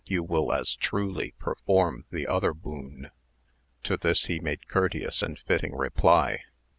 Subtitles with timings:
[0.07, 3.11] 303 you will as truly perform the other boon.
[3.83, 6.41] To this ho made courteous and fitting reply.